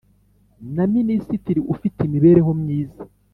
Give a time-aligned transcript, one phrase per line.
[0.75, 3.01] na Minisitiri ufite Imibereho myiza